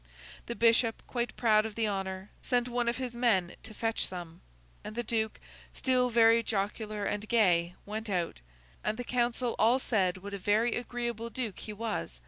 [0.47, 4.41] The Bishop, quite proud of the honour, sent one of his men to fetch some;
[4.83, 5.39] and the Duke,
[5.75, 8.41] still very jocular and gay, went out;
[8.83, 12.19] and the council all said what a very agreeable duke he was!